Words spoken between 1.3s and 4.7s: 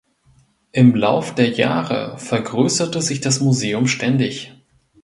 der Jahre vergrößerte sich das Museum ständig.